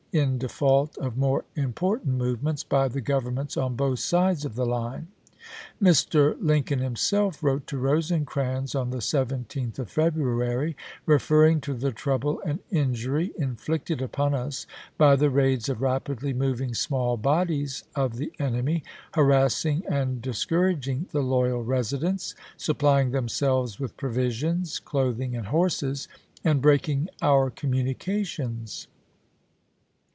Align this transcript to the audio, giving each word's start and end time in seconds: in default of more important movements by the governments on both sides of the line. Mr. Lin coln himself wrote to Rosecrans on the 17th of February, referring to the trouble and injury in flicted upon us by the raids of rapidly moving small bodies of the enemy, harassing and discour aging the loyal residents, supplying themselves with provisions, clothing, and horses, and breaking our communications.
in 0.13 0.37
default 0.39 0.97
of 0.97 1.15
more 1.17 1.45
important 1.55 2.13
movements 2.17 2.65
by 2.65 2.85
the 2.89 2.99
governments 2.99 3.55
on 3.55 3.77
both 3.77 3.97
sides 3.99 4.43
of 4.43 4.55
the 4.55 4.65
line. 4.65 5.07
Mr. 5.81 6.35
Lin 6.41 6.63
coln 6.65 6.79
himself 6.81 7.41
wrote 7.41 7.65
to 7.65 7.77
Rosecrans 7.77 8.75
on 8.75 8.89
the 8.89 8.97
17th 8.97 9.79
of 9.79 9.89
February, 9.89 10.75
referring 11.05 11.61
to 11.61 11.73
the 11.73 11.93
trouble 11.93 12.41
and 12.45 12.59
injury 12.69 13.31
in 13.37 13.55
flicted 13.55 14.01
upon 14.01 14.33
us 14.33 14.67
by 14.97 15.15
the 15.15 15.29
raids 15.29 15.69
of 15.69 15.81
rapidly 15.81 16.33
moving 16.33 16.73
small 16.73 17.15
bodies 17.15 17.85
of 17.95 18.17
the 18.17 18.33
enemy, 18.37 18.83
harassing 19.13 19.81
and 19.87 20.21
discour 20.21 20.73
aging 20.75 21.05
the 21.11 21.23
loyal 21.23 21.63
residents, 21.63 22.35
supplying 22.57 23.11
themselves 23.11 23.79
with 23.79 23.95
provisions, 23.95 24.77
clothing, 24.77 25.37
and 25.37 25.47
horses, 25.47 26.09
and 26.43 26.61
breaking 26.61 27.07
our 27.21 27.49
communications. 27.49 28.87